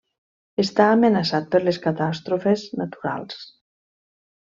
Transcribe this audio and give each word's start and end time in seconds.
Està 0.61 0.85
amenaçat 0.93 1.45
per 1.55 1.61
les 1.67 1.79
catàstrofes 1.83 2.63
naturals. 2.81 3.45